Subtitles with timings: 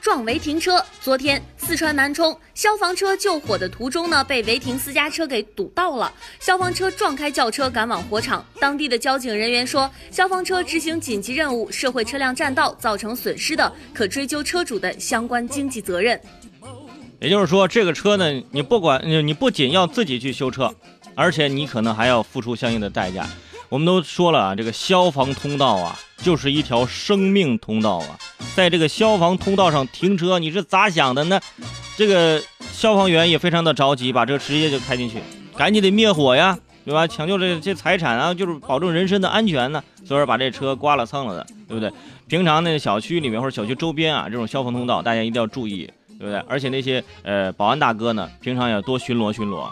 [0.00, 0.84] 撞违停车。
[1.00, 6.12] 昨天，四川南充消防车救火的途中呢，被违停私家车给堵到了。
[6.40, 8.44] 消防车撞开轿车，赶往火场。
[8.60, 16.20] 当地的交警人员说，消防车执行紧急任务，社会车辆占道造成损失的，可追究车主的相关经济责任。
[17.20, 20.74] 也就是说，这个车呢，你不管你不仅要自己去修车，
[21.14, 23.24] 而且你可能还要付出相应的代价。
[23.72, 28.18] 我们都说了啊，这个消防通道啊，就是一条生命通道啊，
[28.54, 31.40] 在这个消防通道上停车，你是咋想的呢？
[31.96, 32.38] 这个
[32.70, 35.22] 消防员也非常的着急，把车直接就开进去，
[35.56, 37.06] 赶紧得灭火呀，对吧？
[37.06, 41.90] 抢救这这财产啊，就是保证人身的安全呢，所以说把这车刮了蹭了的，对不对？
[42.28, 46.36] 平常那个小区里面或者小区周边啊，这种消防通道大家一定要注意，对不对？
[46.46, 49.66] 而且那些呃保安大哥呢，平常要多巡逻巡逻，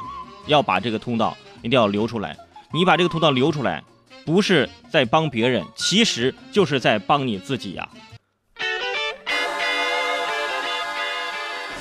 [0.46, 2.34] 要把这个通道一定要留出来。
[2.72, 3.84] 你把这个通道留出来。
[4.24, 7.88] 不是在帮别人，其实就是在帮你自己呀。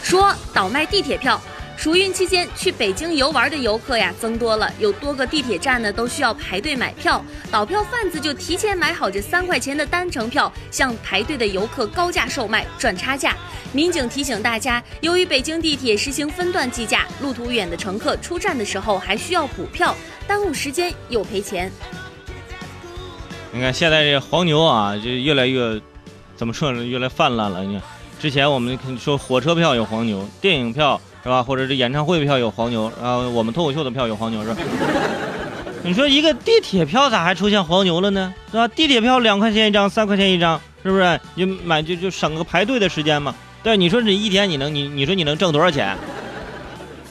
[0.01, 1.39] 说倒卖地铁票，
[1.77, 13.37] 暑运期间去北京游玩的游客呀增多了，有多个地铁站呢都需要排队买票，倒票贩子就提前买好这三块钱的单程票，向排队的游客高价售卖赚差价。
[13.71, 19.95] 民警提醒大家，由于北京地铁实行分段计价，路途远的乘客出站的时候还需要补票，
[20.27, 21.71] 耽误时间又赔钱。
[23.51, 25.81] 你看现在这黄牛啊，就越来越，
[26.35, 26.83] 怎么说呢？
[26.83, 27.63] 越来泛滥了。
[27.63, 27.81] 你看，
[28.19, 31.41] 之前我们说火车票有黄牛，电影票是吧？
[31.41, 34.61] 或者是演唱会票有黄牛，然后我们脱口秀的票有黄牛是吧？
[35.81, 38.31] 你说一个地铁票咋还出现黄牛了呢？
[38.51, 38.67] 是吧？
[38.67, 41.19] 地铁票两块钱一张，三块钱一张，是不是？
[41.33, 43.33] 你买就就省个排队的时间嘛。
[43.63, 45.97] 对，你说你一天你能你你说你能挣多少钱？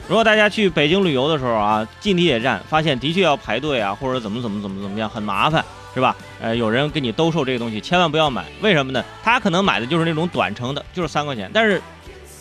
[0.06, 5.64] 如果大家去北京旅游的时候啊，进地铁站发现的确要排队啊，或者怎么怎么怎么怎么样，很麻烦。
[5.94, 6.14] 是吧？
[6.40, 8.44] 呃，有人给你兜售这个东西，千万不要买。
[8.60, 9.04] 为什么呢？
[9.22, 11.50] 他可能买的就是那种短程的，就是三块钱。
[11.52, 11.82] 但是，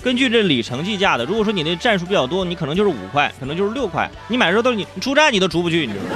[0.03, 4.09] 根据这里程计价的，如果说你那战术比较多，你可能就是五块，可能就是六块。
[4.27, 6.11] 你买的时候都是你出站你都出不去，你知道吗？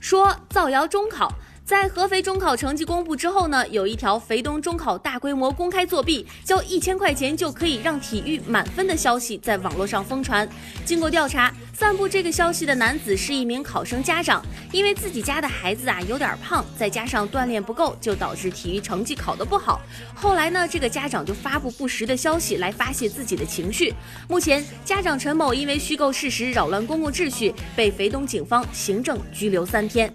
[0.00, 1.32] 说造谣中考。
[1.70, 10.48] 在合肥中考成绩公布之后呢，有一条肥东中考大规模公开作弊，交一千块钱就可以让体育满分的消息在网络上疯传。
[10.84, 19.80] 经过调查，散布这个消息的男子是一名考生家长，因为自己家的孩子啊有点胖，再加上锻炼不够，就导致体育成绩考得不好。
[20.12, 23.94] 后来呢，这个家长就发布不实的消息来发泄自己的情绪。
[24.26, 30.12] 目前，家长陈某因为虚构事实扰乱公共秩序，被肥东警方行政拘留三天。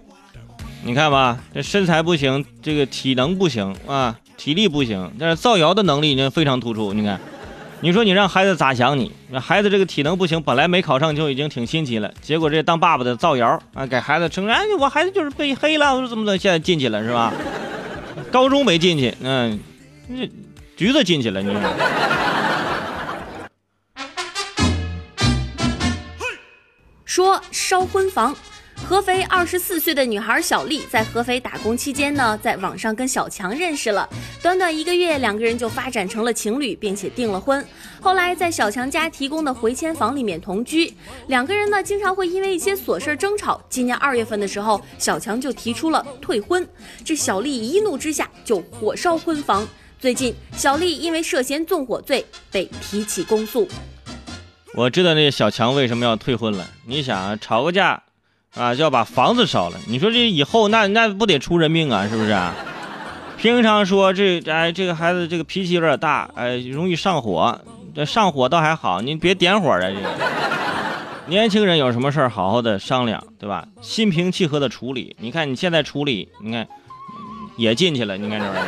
[0.86, 6.92] 你看吧，这身材不行，这个体能不行啊，体力不行，但是造谣的能力已经非常突出。
[6.92, 7.18] 你看，
[7.80, 9.10] 你说你让孩子咋想你？
[9.32, 17.32] 那孩子这个体能不行，本来没考上就已经挺新奇了，结果这当爸爸的造谣啊，给孩子承认，哎，我孩子就是被黑了，我说怎么的，现在进去了是吧？
[18.30, 19.58] 高中没进去，嗯，
[20.08, 20.30] 这
[20.76, 21.60] 橘子进去了，你说。
[27.04, 28.36] 说烧婚房。
[28.84, 34.08] 合肥二十四岁的女孩小丽在合肥打工期间呢，在网上跟小强认识了，
[34.40, 37.64] 短短一个月，两个人就发展成了情侣，并且订了婚。
[38.00, 40.94] 后来在小强家提供的回迁房里面同居，
[41.26, 43.60] 两个人呢经常会因为一些琐事争吵。
[43.68, 46.66] 今年二月份的时候，小强就提出了退婚，
[47.04, 49.66] 这小丽一怒之下就火烧婚房。
[49.98, 53.66] 最近，小丽因为涉嫌纵火罪被提起公诉。
[54.74, 58.02] 我知道那小强为什么要退婚了，你想吵个架。
[58.56, 59.78] 啊，就要把房子烧了。
[59.86, 62.08] 你说这以后那那不得出人命啊？
[62.08, 62.54] 是不是啊？
[63.36, 67.60] 平常说这哎，这个孩子这个脾气有点大，哎，容易上火。
[67.94, 69.80] 这上火倒还好，你别点火啊！
[69.80, 70.00] 这个
[71.26, 73.66] 年轻人有什么事儿，好好的商量，对吧？
[73.80, 75.16] 心平气和的处理。
[75.18, 76.66] 你看你现在处理，你看
[77.56, 78.16] 也进去了。
[78.18, 78.66] 你看这玩意儿，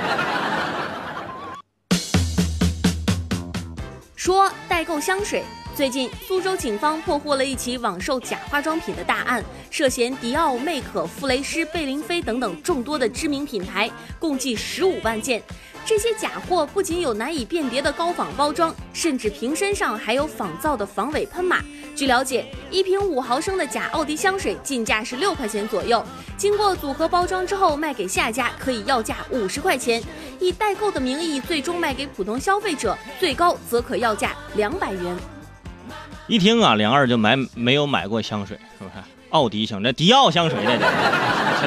[4.16, 5.42] 说代购香水。
[5.78, 9.40] 最近，苏州警方破获了一起网售假化妆品的大案，
[9.70, 13.88] 涉嫌迪奥、魅可、馥蕾诗、贝玲妃等等众多的知名品牌，
[14.18, 15.40] 共计十五万件。
[15.86, 21.62] 这些假货不仅有难以辨别的高仿包装，甚至瓶身上还有仿造的防伪喷码。
[21.94, 26.04] 据了解，一瓶五毫升的假奥迪香水进价是六块钱左右，
[26.36, 30.02] 经过组合包装之后卖给下家可以要价五十块钱，
[30.40, 35.16] 以代购的名义最终卖给普通消费者，最高则可要价两百元。
[36.28, 39.02] 一听啊，梁二就买没有买过香水，是不是？
[39.30, 40.76] 奥迪香，这迪奥香水那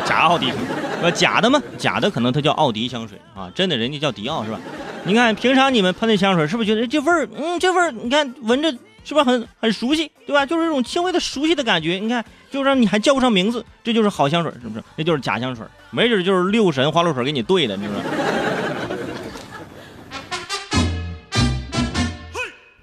[0.01, 0.53] 假奥迪，
[1.01, 1.61] 呃，假的吗？
[1.77, 4.59] 假的可能它叫奥迪香水啊，真的人家叫迪奥是吧？
[5.03, 8.71] 你看平常你们喷的香水是不是觉得这味儿，嗯，这味儿你看闻着
[9.03, 10.45] 是不是很很熟悉，对吧？
[10.45, 14.83] 就是一种轻微的熟悉的感觉，你看，就让你还叫不上名字，这就是好香水，是不是？
[14.95, 17.99] 那就是假香水，没准就是六神花露水给你兑的，你知道？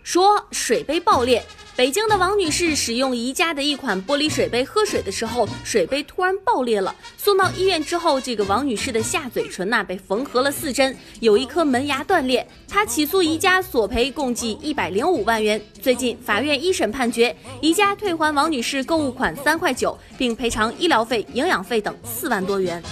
[0.03, 1.45] 说水杯爆裂。
[1.79, 6.93] 北京的王女士使用宜家的一款玻璃水杯喝水的时候，水杯突然爆裂了。
[7.17, 12.45] 送到医院之后，这个王女士的下嘴唇呐被缝合了四针，有一颗门牙断裂。
[12.67, 15.63] 她起诉宜家索赔共计一百零五万元。
[15.81, 22.83] 最近法院一审判决，宜家退还王女士购物款三块九，并赔偿医疗费、营养费等四万多元。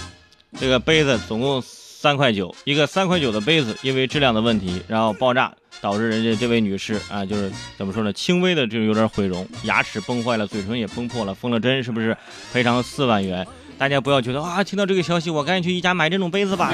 [0.57, 5.53] 这个杯子总共三块九，一个三块九的杯子，因为质量的问题，然后爆炸。
[5.81, 12.15] 导致人家这位女士啊，就是怎么说呢，轻微的就有点毁容，牙齿崩坏了，嘴唇也崩破了，缝了针，是不是？
[12.51, 13.45] 赔偿四万元。
[13.77, 16.73] 大家不要觉得啊，听到这个消息，我赶紧去宜家买这种杯子吧。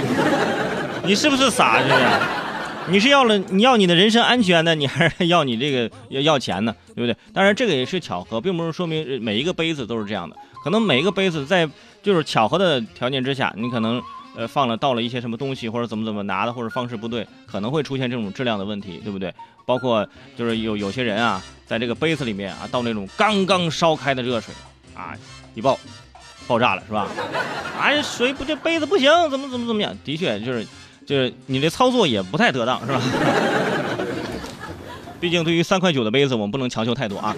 [1.05, 1.81] 你是不是傻？
[1.81, 2.91] 这是？
[2.91, 6.73] 你是要了你要你的人身安全呢，你还是要你这个要要钱呢？
[6.95, 7.15] 对不对？
[7.33, 11.69] 当然这个也是巧合，并不是说明每一个杯子都是这样的，可能每一个杯子在
[12.01, 14.01] 就是巧合的条件之下，你可能。
[14.35, 19.33] 呃，放了倒了一些什么东西，或者怎么怎么拿的，或者方式不对，可能会出现这种质量的问题，对不对？
[19.65, 24.53] 包括就是有有些人啊，在这个杯子里面啊，倒那种刚刚烧开的热水，
[24.95, 25.13] 啊，
[25.55, 25.79] 一爆，
[26.47, 27.07] 爆炸了，是吧？
[27.79, 29.95] 哎，水不这杯子不行，怎么怎么怎么样？
[30.03, 30.65] 的确就是
[31.05, 33.01] 就是你这操作也不太得当，是吧？
[35.21, 37.33] 毕竟对于三块九的杯子，我们不能强求太多啊。